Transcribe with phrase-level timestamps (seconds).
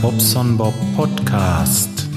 [0.00, 2.08] Bobson Bob Podcast.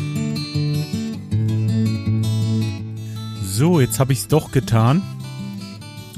[3.43, 5.01] So, jetzt habe ich es doch getan.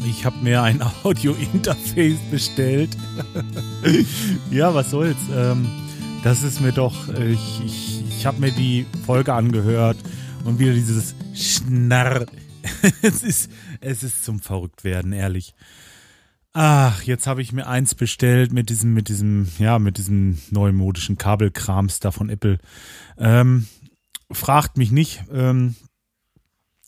[0.05, 2.89] Ich habe mir ein Audio-Interface bestellt.
[4.51, 5.17] ja, was soll's.
[5.35, 5.67] Ähm,
[6.23, 7.07] das ist mir doch.
[7.09, 9.97] äh, Ich, ich, ich habe mir die Folge angehört
[10.45, 12.25] und wieder dieses Schnarr.
[13.01, 15.53] es, ist, es ist zum Verrücktwerden, ehrlich.
[16.61, 21.17] Ach, jetzt habe ich mir eins bestellt mit diesem, mit diesem, ja, mit diesem neumodischen
[21.17, 22.57] Kabelkrams da von Apple.
[23.17, 23.65] Ähm,
[24.29, 25.23] fragt mich nicht.
[25.31, 25.77] Ähm,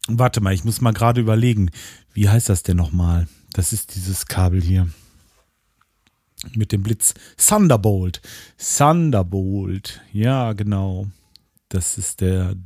[0.09, 1.71] warte mal, ich muss mal gerade überlegen.
[2.11, 3.29] Wie heißt das denn nochmal?
[3.53, 4.89] Das ist dieses Kabel hier.
[6.53, 7.13] Mit dem Blitz.
[7.37, 8.21] Thunderbolt.
[8.57, 10.01] Thunderbolt.
[10.11, 11.07] Ja, genau.
[11.69, 12.57] Das ist der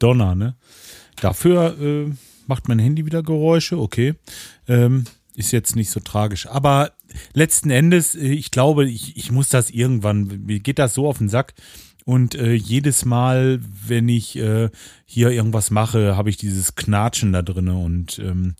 [0.00, 0.56] Donner, ne?
[1.20, 2.12] Dafür äh,
[2.48, 4.16] macht mein Handy wieder Geräusche, okay.
[4.66, 5.04] Ähm,
[5.36, 6.46] ist jetzt nicht so tragisch.
[6.46, 6.92] Aber
[7.32, 11.18] letzten Endes, äh, ich glaube, ich, ich muss das irgendwann, mir geht das so auf
[11.18, 11.54] den Sack.
[12.06, 14.68] Und äh, jedes Mal, wenn ich äh,
[15.06, 18.56] hier irgendwas mache, habe ich dieses Knatschen da drinne und ähm,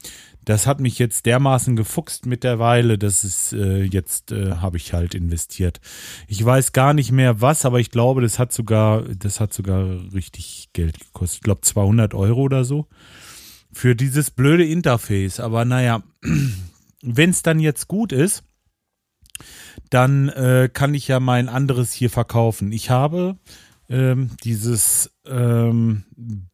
[0.46, 5.14] das hat mich jetzt dermaßen gefuchst mittlerweile, dass es äh, jetzt äh, habe ich halt
[5.14, 5.80] investiert.
[6.26, 9.86] Ich weiß gar nicht mehr was, aber ich glaube, das hat sogar, das hat sogar
[10.12, 11.38] richtig Geld gekostet.
[11.38, 12.86] Ich glaube 200 Euro oder so
[13.74, 15.40] für dieses blöde Interface.
[15.40, 16.02] Aber naja,
[17.02, 18.44] wenn es dann jetzt gut ist,
[19.90, 22.72] dann äh, kann ich ja mein anderes hier verkaufen.
[22.72, 23.36] Ich habe
[23.88, 26.04] ähm, dieses ähm,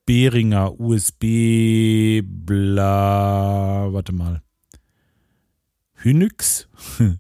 [0.07, 4.43] Behringer USB bla, warte mal.
[5.95, 6.69] Hynix?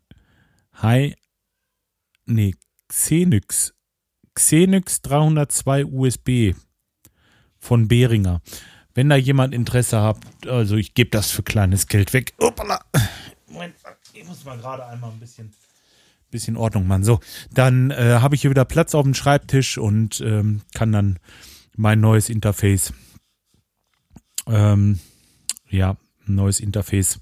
[0.72, 1.14] Hi,
[2.24, 2.54] nee,
[2.88, 3.74] Xenix.
[4.34, 6.54] Xenix 302 USB
[7.58, 8.40] von Behringer.
[8.94, 12.32] Wenn da jemand Interesse hat, also ich gebe das für kleines Geld weg.
[12.38, 12.84] Opala.
[13.46, 13.74] Moment,
[14.12, 15.52] ich muss mal gerade einmal ein bisschen,
[16.30, 17.04] bisschen Ordnung machen.
[17.04, 17.20] So,
[17.52, 21.18] dann äh, habe ich hier wieder Platz auf dem Schreibtisch und ähm, kann dann
[21.76, 22.92] mein neues Interface,
[24.46, 24.98] ähm,
[25.68, 25.96] ja,
[26.26, 27.20] neues Interface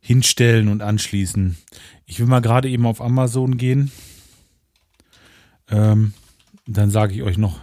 [0.00, 1.56] hinstellen und anschließen.
[2.06, 3.92] Ich will mal gerade eben auf Amazon gehen.
[5.70, 6.14] Ähm,
[6.66, 7.60] dann sage ich euch noch,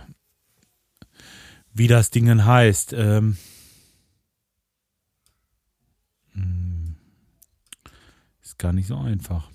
[1.75, 2.93] wie das Ding heißt.
[2.93, 3.37] Ähm,
[6.31, 6.95] hm,
[8.41, 9.51] ist gar nicht so einfach.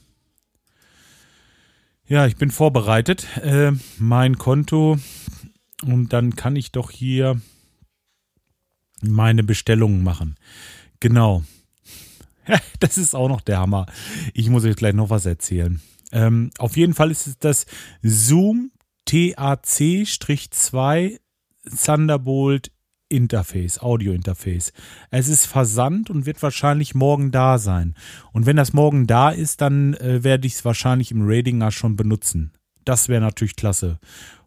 [2.06, 3.26] Ja, ich bin vorbereitet.
[3.38, 4.98] Äh, mein Konto
[5.82, 7.40] und dann kann ich doch hier
[9.00, 10.36] meine Bestellungen machen.
[11.00, 11.42] Genau.
[12.80, 13.86] Das ist auch noch der Hammer.
[14.34, 15.80] Ich muss euch gleich noch was erzählen.
[16.10, 17.66] Ähm, auf jeden Fall ist es das
[18.02, 18.72] Zoom
[19.06, 21.20] TAC-2
[21.64, 22.70] Thunderbolt
[23.10, 24.72] Interface, Audio Interface.
[25.10, 27.94] Es ist versandt und wird wahrscheinlich morgen da sein.
[28.32, 31.96] Und wenn das morgen da ist, dann äh, werde ich es wahrscheinlich im Radinger schon
[31.96, 32.52] benutzen.
[32.84, 33.98] Das wäre natürlich klasse.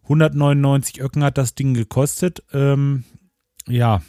[0.04, 2.42] 199 Öcken hat das Ding gekostet.
[2.52, 3.04] Ähm,
[3.68, 4.02] ja,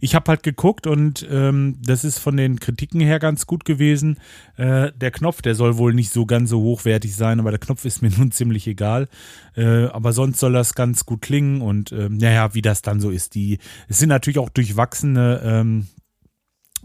[0.00, 4.18] ich habe halt geguckt und ähm, das ist von den Kritiken her ganz gut gewesen.
[4.56, 7.84] Äh, der Knopf, der soll wohl nicht so ganz so hochwertig sein, aber der Knopf
[7.84, 9.08] ist mir nun ziemlich egal.
[9.56, 13.10] Äh, aber sonst soll das ganz gut klingen und äh, naja, wie das dann so
[13.10, 13.34] ist.
[13.34, 15.86] Die, es sind natürlich auch durchwachsene, ähm,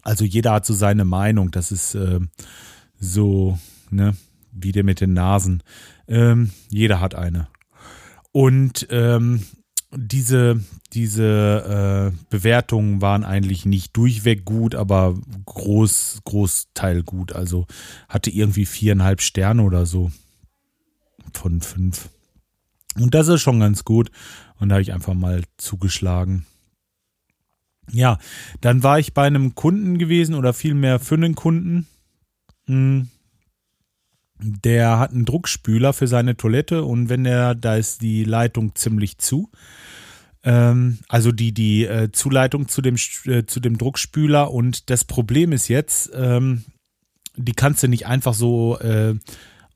[0.04, 1.52] also jeder hat so seine Meinung.
[1.52, 2.20] Das ist äh,
[3.00, 3.58] so,
[3.90, 4.16] ne,
[4.52, 5.64] wie der mit den Nasen.
[6.08, 7.48] Ähm, jeder hat eine.
[8.32, 9.44] Und ähm,
[9.96, 10.62] diese,
[10.94, 15.16] diese äh, Bewertungen waren eigentlich nicht durchweg gut, aber
[15.46, 17.34] groß, Großteil gut.
[17.34, 17.68] Also
[18.10, 20.12] hatte irgendwie viereinhalb Sterne oder so
[21.34, 22.10] von fünf.
[22.96, 24.12] Und das ist schon ganz gut.
[24.60, 26.46] Und da habe ich einfach mal zugeschlagen.
[27.92, 28.18] Ja,
[28.60, 31.88] dann war ich bei einem Kunden gewesen oder vielmehr für einen Kunden.
[32.66, 33.10] Hm
[34.40, 39.18] der hat einen Druckspüler für seine Toilette und wenn er, da ist die Leitung ziemlich
[39.18, 39.50] zu.
[40.44, 42.96] Ähm, also die, die äh, Zuleitung zu dem,
[43.26, 46.64] äh, zu dem Druckspüler und das Problem ist jetzt, ähm,
[47.36, 49.16] die kannst du nicht einfach so äh,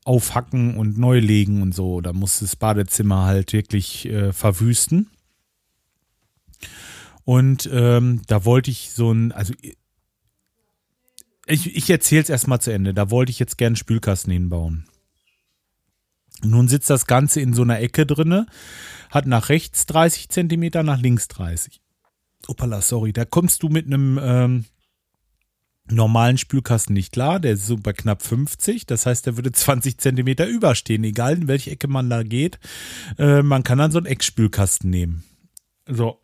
[0.03, 2.01] aufhacken und neu legen und so.
[2.01, 5.09] Da muss das Badezimmer halt wirklich äh, verwüsten.
[7.24, 9.53] Und ähm, da wollte ich so ein, also
[11.45, 12.93] ich, ich erzähle es erstmal zu Ende.
[12.93, 14.85] Da wollte ich jetzt einen Spülkasten hinbauen.
[16.43, 18.47] Nun sitzt das Ganze in so einer Ecke drinne,
[19.09, 21.81] hat nach rechts 30 Zentimeter, nach links 30.
[22.47, 23.13] Opala, sorry.
[23.13, 24.65] Da kommst du mit einem ähm,
[25.89, 27.39] normalen Spülkasten nicht klar.
[27.39, 28.85] Der ist so bei knapp 50.
[28.88, 32.59] Das heißt, der würde 20 Zentimeter überstehen, egal in welche Ecke man da geht.
[33.17, 35.23] Äh, man kann dann so einen Eckspülkasten nehmen.
[35.88, 36.17] So.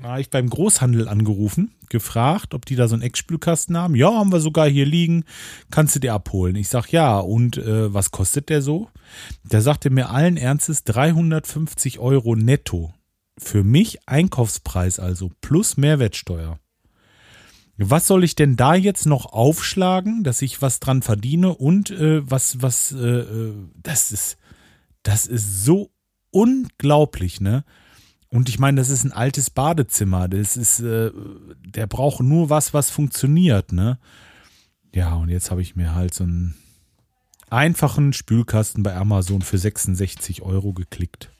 [0.00, 3.96] Da habe ich beim Großhandel angerufen, gefragt, ob die da so einen Eckspülkasten haben.
[3.96, 5.24] Ja, haben wir sogar hier liegen.
[5.72, 6.54] Kannst du dir abholen?
[6.54, 7.18] Ich sag ja.
[7.18, 8.88] Und äh, was kostet der so?
[9.42, 12.94] Der sagte mir allen Ernstes 350 Euro netto.
[13.38, 16.60] Für mich Einkaufspreis also plus Mehrwertsteuer.
[17.76, 22.28] Was soll ich denn da jetzt noch aufschlagen, dass ich was dran verdiene und äh,
[22.28, 24.36] was, was, äh, äh das ist,
[25.02, 25.90] das ist so
[26.30, 27.64] unglaublich, ne?
[28.30, 30.28] Und ich meine, das ist ein altes Badezimmer.
[30.28, 31.10] Das ist, äh,
[31.64, 33.98] der braucht nur was, was funktioniert, ne?
[34.94, 36.54] Ja, und jetzt habe ich mir halt so einen
[37.50, 41.30] einfachen Spülkasten bei Amazon für 66 Euro geklickt.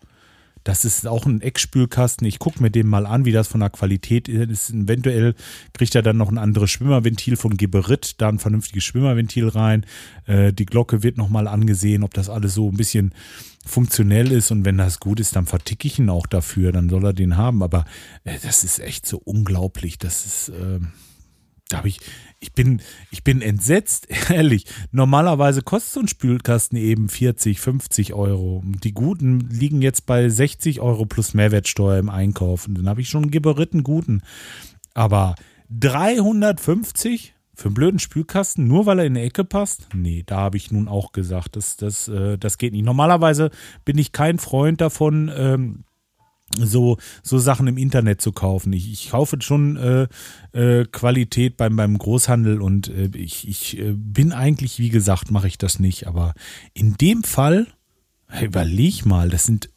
[0.68, 2.26] Das ist auch ein Eckspülkasten.
[2.26, 4.68] Ich gucke mir den mal an, wie das von der Qualität ist.
[4.68, 5.34] Eventuell
[5.72, 9.86] kriegt er dann noch ein anderes Schwimmerventil von Geberit, da ein vernünftiges Schwimmerventil rein.
[10.26, 13.14] Äh, die Glocke wird nochmal angesehen, ob das alles so ein bisschen
[13.64, 14.50] funktionell ist.
[14.50, 16.70] Und wenn das gut ist, dann verticke ich ihn auch dafür.
[16.70, 17.62] Dann soll er den haben.
[17.62, 17.86] Aber
[18.24, 19.96] äh, das ist echt so unglaublich.
[19.96, 20.50] Das ist.
[20.50, 20.80] Äh,
[21.68, 22.00] da habe ich,
[22.40, 22.80] ich bin,
[23.10, 24.64] ich bin entsetzt, ehrlich.
[24.90, 28.62] Normalerweise kostet so ein Spülkasten eben 40, 50 Euro.
[28.64, 32.66] Die guten liegen jetzt bei 60 Euro plus Mehrwertsteuer im Einkauf.
[32.66, 34.22] Und dann habe ich schon einen geberitten guten.
[34.94, 35.34] Aber
[35.70, 39.88] 350 für einen blöden Spülkasten, nur weil er in die Ecke passt?
[39.92, 42.84] Nee, da habe ich nun auch gesagt, das, das, äh, das geht nicht.
[42.84, 43.50] Normalerweise
[43.84, 45.84] bin ich kein Freund davon, ähm,
[46.56, 48.72] so, so Sachen im Internet zu kaufen.
[48.72, 50.08] Ich, ich kaufe schon äh,
[50.52, 55.48] äh, Qualität beim, beim Großhandel und äh, ich, ich äh, bin eigentlich, wie gesagt, mache
[55.48, 56.06] ich das nicht.
[56.06, 56.34] Aber
[56.74, 57.66] in dem Fall,
[58.40, 59.70] überleg mal, das sind,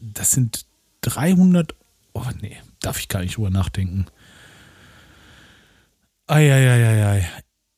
[0.00, 0.66] das sind
[1.02, 1.74] 300,
[2.12, 4.06] oh nee, darf ich gar nicht drüber nachdenken.
[6.26, 7.28] Eieieiei.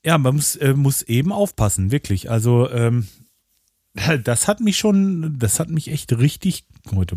[0.05, 2.31] Ja, man muss, äh, muss eben aufpassen, wirklich.
[2.31, 3.09] Also, ähm,
[4.25, 7.17] das hat mich schon, das hat mich echt richtig, heute,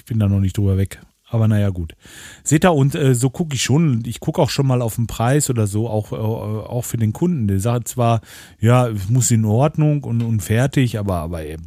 [0.00, 0.98] ich bin da noch nicht drüber weg.
[1.28, 1.94] Aber naja, gut.
[2.42, 5.06] Seht ihr, und äh, so gucke ich schon, ich gucke auch schon mal auf den
[5.06, 7.46] Preis oder so, auch, äh, auch für den Kunden.
[7.46, 8.22] Der sagt zwar,
[8.58, 11.58] ja, muss in Ordnung und, und fertig, aber, aber äh,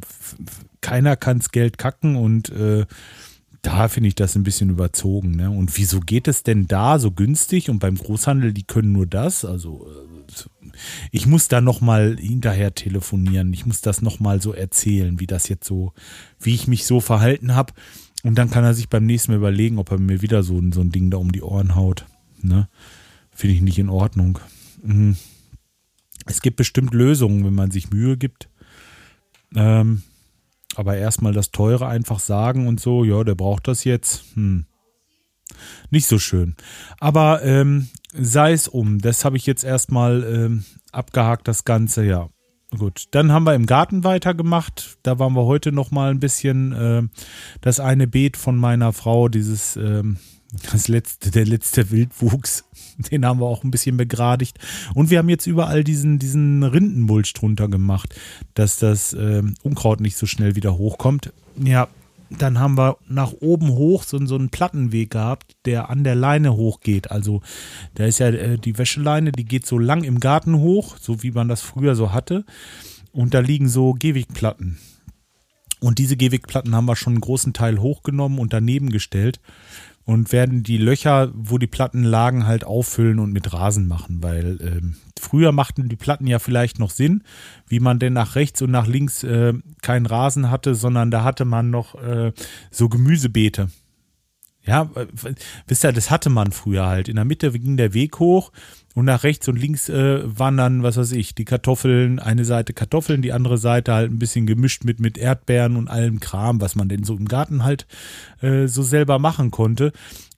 [0.80, 2.84] keiner kann's Geld kacken und äh,
[3.62, 5.36] da finde ich das ein bisschen überzogen.
[5.36, 5.48] Ne?
[5.48, 9.44] Und wieso geht es denn da so günstig und beim Großhandel, die können nur das?
[9.44, 10.14] Also äh,
[11.12, 13.52] ich muss da nochmal hinterher telefonieren.
[13.54, 15.92] Ich muss das nochmal so erzählen, wie das jetzt so,
[16.40, 17.72] wie ich mich so verhalten habe.
[18.24, 20.80] Und dann kann er sich beim nächsten Mal überlegen, ob er mir wieder so, so
[20.80, 22.06] ein Ding da um die Ohren haut.
[22.40, 22.68] Ne?
[23.30, 24.38] Finde ich nicht in Ordnung.
[24.82, 25.16] Mhm.
[26.26, 28.48] Es gibt bestimmt Lösungen, wenn man sich Mühe gibt.
[29.54, 30.02] Ähm,
[30.74, 34.24] aber erstmal das Teure einfach sagen und so, ja, der braucht das jetzt.
[34.34, 34.64] Hm.
[35.90, 36.56] Nicht so schön.
[36.98, 39.00] Aber ähm, sei es um.
[39.00, 42.30] Das habe ich jetzt erstmal ähm, abgehakt, das Ganze, ja.
[42.78, 44.98] Gut, dann haben wir im Garten weitergemacht.
[45.02, 47.02] Da waren wir heute noch mal ein bisschen äh,
[47.60, 50.18] das eine Beet von meiner Frau, dieses ähm,
[50.72, 52.64] das letzte, der letzte Wildwuchs,
[53.10, 54.58] den haben wir auch ein bisschen begradigt.
[54.94, 58.14] Und wir haben jetzt überall diesen, diesen Rindenmulch drunter gemacht,
[58.54, 61.32] dass das äh, Unkraut nicht so schnell wieder hochkommt.
[61.56, 61.88] Ja,
[62.30, 66.54] dann haben wir nach oben hoch so, so einen Plattenweg gehabt, der an der Leine
[66.54, 67.10] hochgeht.
[67.10, 67.42] Also
[67.94, 71.30] da ist ja äh, die Wäscheleine, die geht so lang im Garten hoch, so wie
[71.30, 72.44] man das früher so hatte.
[73.12, 74.78] Und da liegen so Gehwegplatten.
[75.80, 79.40] Und diese Gehwegplatten haben wir schon einen großen Teil hochgenommen und daneben gestellt
[80.04, 84.58] und werden die Löcher, wo die Platten lagen, halt auffüllen und mit Rasen machen, weil
[84.60, 87.22] ähm, früher machten die Platten ja vielleicht noch Sinn,
[87.66, 91.44] wie man denn nach rechts und nach links äh, keinen Rasen hatte, sondern da hatte
[91.44, 92.32] man noch äh,
[92.70, 93.68] so Gemüsebeete.
[94.66, 94.90] Ja,
[95.66, 97.08] wisst ihr, das hatte man früher halt.
[97.08, 98.50] In der Mitte ging der Weg hoch
[98.94, 102.72] und nach rechts und links äh, waren dann, was weiß ich, die Kartoffeln, eine Seite
[102.72, 106.76] Kartoffeln, die andere Seite halt ein bisschen gemischt mit, mit Erdbeeren und allem Kram, was
[106.76, 107.86] man denn so im Garten halt
[108.40, 109.92] äh, so selber machen konnte.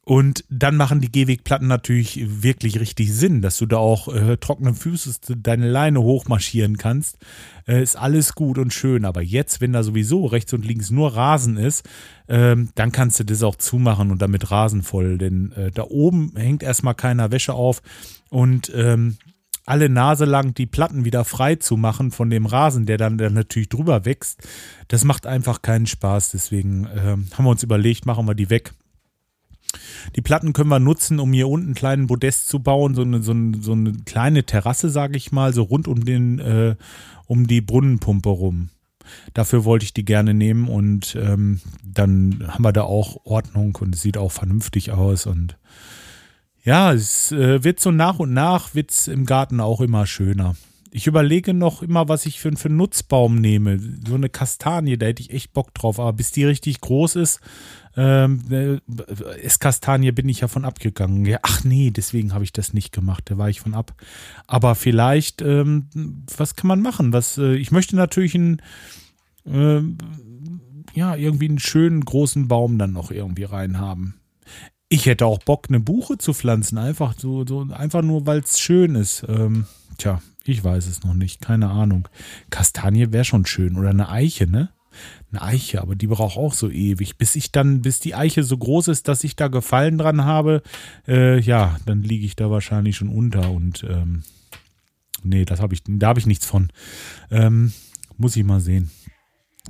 [0.08, 4.72] Und dann machen die Gehwegplatten natürlich wirklich richtig Sinn, dass du da auch äh, trockene
[4.72, 7.18] Füße deine Leine hochmarschieren kannst.
[7.66, 9.04] Äh, ist alles gut und schön.
[9.04, 11.88] Aber jetzt, wenn da sowieso rechts und links nur Rasen ist,
[12.28, 15.18] ähm, dann kannst du das auch zumachen und damit Rasen voll.
[15.18, 17.82] Denn äh, da oben hängt erstmal keiner Wäsche auf
[18.30, 19.16] und ähm,
[19.64, 23.34] alle Nase lang die Platten wieder frei zu machen von dem Rasen, der dann, dann
[23.34, 24.40] natürlich drüber wächst,
[24.86, 26.30] das macht einfach keinen Spaß.
[26.30, 28.72] Deswegen äh, haben wir uns überlegt, machen wir die weg
[30.14, 33.22] die Platten können wir nutzen, um hier unten einen kleinen Podest zu bauen, so eine,
[33.22, 36.76] so eine, so eine kleine Terrasse, sage ich mal, so rund um den, äh,
[37.26, 38.68] um die Brunnenpumpe rum.
[39.34, 43.94] Dafür wollte ich die gerne nehmen und ähm, dann haben wir da auch Ordnung und
[43.94, 45.56] es sieht auch vernünftig aus und
[46.64, 50.56] ja, es äh, wird so nach und nach wird's im Garten auch immer schöner.
[50.90, 53.78] Ich überlege noch immer, was ich für, für einen Nutzbaum nehme.
[54.07, 55.99] So eine Kastanie, da hätte ich echt Bock drauf.
[55.99, 57.40] Aber bis die richtig groß ist,
[57.97, 58.78] ähm, äh,
[59.40, 61.25] Esskastanie bin ich ja von abgegangen.
[61.25, 63.25] Ja, ach nee, deswegen habe ich das nicht gemacht.
[63.26, 63.95] Da war ich von ab.
[64.47, 65.88] Aber vielleicht, ähm,
[66.37, 67.12] was kann man machen?
[67.12, 68.62] Was, äh, ich möchte natürlich einen,
[69.47, 69.81] äh,
[70.95, 74.14] ja, irgendwie einen schönen großen Baum dann noch irgendwie reinhaben.
[74.88, 78.61] Ich hätte auch Bock, eine Buche zu pflanzen, einfach so, so einfach nur, weil es
[78.61, 79.25] schön ist.
[79.28, 79.66] Ähm,
[79.99, 82.09] tja, ich weiß es noch nicht, keine Ahnung.
[82.50, 84.71] Kastanie wäre schon schön oder eine Eiche, ne?
[85.31, 88.57] Eine Eiche, aber die braucht auch so ewig, bis ich dann, bis die Eiche so
[88.57, 90.62] groß ist, dass ich da Gefallen dran habe.
[91.07, 94.23] Äh, ja, dann liege ich da wahrscheinlich schon unter und ähm,
[95.23, 96.71] nee, das habe ich, da habe ich nichts von.
[97.31, 97.73] Ähm,
[98.17, 98.91] muss ich mal sehen.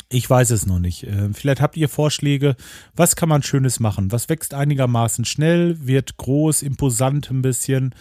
[0.08, 1.04] Ich weiß es noch nicht.
[1.04, 2.54] Äh, vielleicht habt ihr Vorschläge.
[2.94, 4.12] Was kann man Schönes machen?
[4.12, 7.94] Was wächst einigermaßen schnell, wird groß, imposant ein bisschen.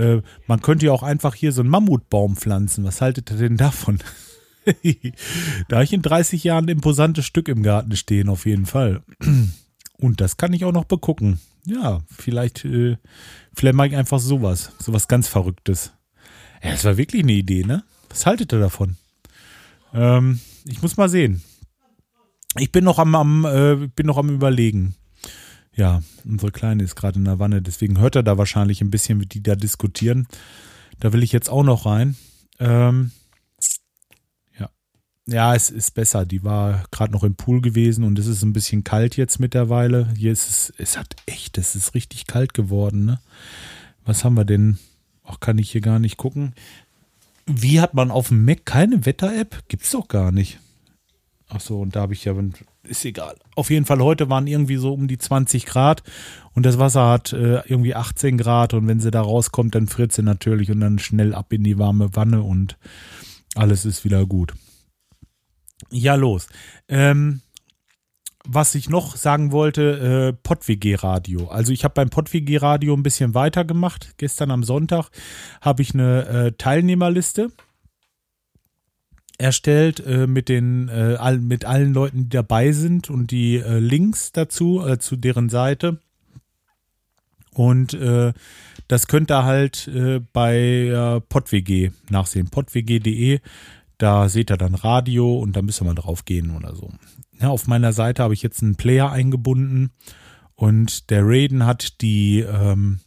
[0.00, 2.84] Äh, man könnte ja auch einfach hier so einen Mammutbaum pflanzen.
[2.84, 3.98] Was haltet ihr denn davon?
[5.68, 9.02] da habe ich in 30 Jahren ein imposantes Stück im Garten stehen, auf jeden Fall.
[9.98, 11.40] Und das kann ich auch noch begucken.
[11.66, 12.96] Ja, vielleicht, äh,
[13.52, 14.72] vielleicht mache ich einfach sowas.
[14.78, 15.92] Sowas ganz Verrücktes.
[16.62, 17.84] Ja, das war wirklich eine Idee, ne?
[18.08, 18.96] Was haltet ihr davon?
[19.92, 21.42] Ähm, ich muss mal sehen.
[22.56, 24.94] Ich bin noch am, am äh, bin noch am überlegen.
[25.80, 29.18] Ja, unsere Kleine ist gerade in der Wanne, deswegen hört er da wahrscheinlich ein bisschen,
[29.18, 30.28] wie die da diskutieren.
[30.98, 32.16] Da will ich jetzt auch noch rein.
[32.58, 33.12] Ähm,
[34.58, 34.68] ja.
[35.26, 36.26] Ja, es ist besser.
[36.26, 40.12] Die war gerade noch im Pool gewesen und es ist ein bisschen kalt jetzt mittlerweile.
[40.18, 43.18] Hier ist es, es hat echt, es ist richtig kalt geworden, ne?
[44.04, 44.78] Was haben wir denn?
[45.24, 46.52] Ach, kann ich hier gar nicht gucken.
[47.46, 49.66] Wie hat man auf dem Mac keine Wetter-App?
[49.68, 50.58] Gibt's doch gar nicht.
[51.48, 52.34] Ach so, und da habe ich ja,
[52.82, 53.36] ist egal.
[53.56, 56.02] Auf jeden Fall, heute waren irgendwie so um die 20 Grad
[56.54, 60.12] und das Wasser hat äh, irgendwie 18 Grad und wenn sie da rauskommt, dann friert
[60.12, 62.78] sie natürlich und dann schnell ab in die warme Wanne und
[63.54, 64.54] alles ist wieder gut.
[65.90, 66.48] Ja, los.
[66.88, 67.40] Ähm,
[68.44, 71.48] was ich noch sagen wollte, äh, PodWG Radio.
[71.48, 74.14] Also ich habe beim PodWG Radio ein bisschen weitergemacht.
[74.16, 75.10] Gestern am Sonntag
[75.60, 77.50] habe ich eine äh, Teilnehmerliste
[79.40, 83.78] erstellt äh, mit den äh, all, mit allen Leuten, die dabei sind und die äh,
[83.78, 85.98] Links dazu äh, zu deren Seite.
[87.52, 88.32] Und äh,
[88.86, 92.48] das könnt ihr halt äh, bei podwg nachsehen.
[92.48, 93.40] podwg.de,
[93.98, 96.92] da seht ihr dann Radio und da müsst ihr mal drauf gehen oder so.
[97.40, 99.90] Ja, auf meiner Seite habe ich jetzt einen Player eingebunden
[100.54, 103.00] und der Raiden hat die ähm,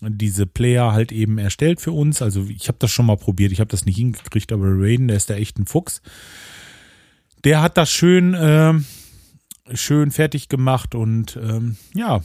[0.00, 2.22] diese Player halt eben erstellt für uns.
[2.22, 5.16] Also ich habe das schon mal probiert, ich habe das nicht hingekriegt, aber Raiden, der
[5.16, 6.02] ist da echt ein Fuchs.
[7.44, 8.74] Der hat das schön, äh,
[9.74, 12.20] schön fertig gemacht und ähm, ja,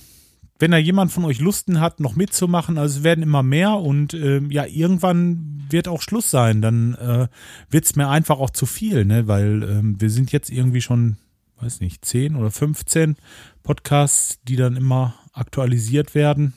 [0.60, 4.13] wenn da jemand von euch Lusten hat, noch mitzumachen, also es werden immer mehr und
[4.13, 6.62] äh, ja, irgendwann wird auch Schluss sein.
[6.62, 7.27] Dann äh,
[7.70, 9.27] wird es mir einfach auch zu viel, ne?
[9.27, 11.18] Weil äh, wir sind jetzt irgendwie schon,
[11.60, 13.18] weiß nicht, 10 oder 15
[13.63, 16.53] Podcasts, die dann immer aktualisiert werden.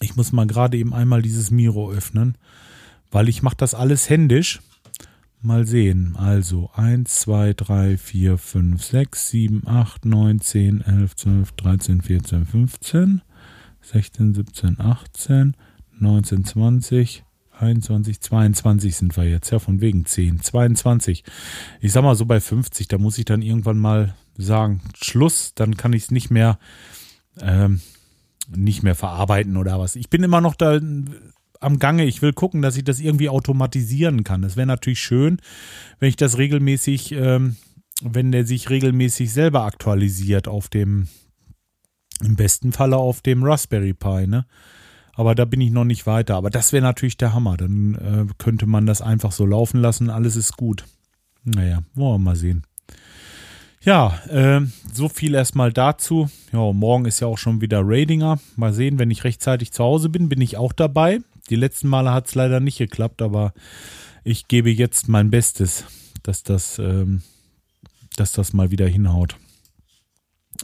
[0.00, 2.36] Ich muss mal gerade eben einmal dieses Miro öffnen,
[3.10, 4.60] weil ich mache das alles händisch.
[5.40, 6.16] Mal sehen.
[6.16, 12.46] Also 1, 2, 3, 4, 5, 6, 7, 8, 9, 10, 11, 12, 13, 14,
[12.46, 13.22] 15,
[13.80, 15.56] 16, 17, 18,
[16.00, 17.24] 19, 20,
[17.60, 19.50] 21, 22 sind wir jetzt.
[19.50, 21.24] Ja, von wegen 10, 22.
[21.80, 25.76] Ich sag mal so bei 50, da muss ich dann irgendwann mal sagen, Schluss, dann
[25.76, 26.58] kann ich es nicht mehr
[27.40, 27.80] ähm,
[28.48, 29.96] nicht mehr verarbeiten oder was.
[29.96, 30.80] Ich bin immer noch da
[31.60, 32.04] am Gange.
[32.04, 34.42] Ich will gucken, dass ich das irgendwie automatisieren kann.
[34.42, 35.38] Das wäre natürlich schön,
[35.98, 37.56] wenn ich das regelmäßig, ähm,
[38.02, 41.08] wenn der sich regelmäßig selber aktualisiert auf dem,
[42.22, 44.46] im besten Falle auf dem Raspberry Pi, ne?
[45.14, 46.36] Aber da bin ich noch nicht weiter.
[46.36, 47.56] Aber das wäre natürlich der Hammer.
[47.56, 50.10] Dann äh, könnte man das einfach so laufen lassen.
[50.10, 50.84] Alles ist gut.
[51.42, 52.62] Naja, wollen wir mal sehen.
[53.88, 54.60] Ja, äh,
[54.92, 56.28] so viel erstmal dazu.
[56.52, 58.38] Ja, morgen ist ja auch schon wieder Radinger.
[58.54, 61.20] Mal sehen, wenn ich rechtzeitig zu Hause bin, bin ich auch dabei.
[61.48, 63.54] Die letzten Male hat es leider nicht geklappt, aber
[64.24, 65.86] ich gebe jetzt mein Bestes,
[66.22, 67.22] dass das, ähm,
[68.14, 69.36] dass das mal wieder hinhaut.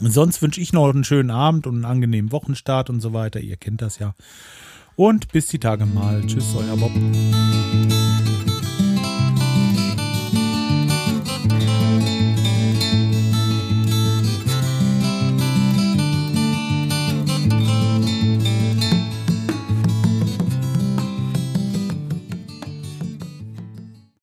[0.03, 3.41] sonst wünsche ich noch einen schönen Abend und einen angenehmen Wochenstart und so weiter.
[3.41, 4.15] Ihr kennt das ja.
[4.97, 6.23] Und bis die Tage mal.
[6.27, 6.93] Tschüss, euer Bob.